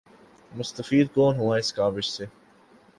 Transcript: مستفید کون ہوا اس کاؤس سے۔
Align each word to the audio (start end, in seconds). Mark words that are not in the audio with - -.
مستفید 0.51 1.07
کون 1.13 1.33
ہوا 1.35 1.57
اس 1.57 1.73
کاؤس 1.73 2.07
سے۔ 2.17 2.25